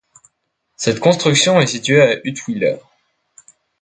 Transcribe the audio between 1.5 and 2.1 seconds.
est située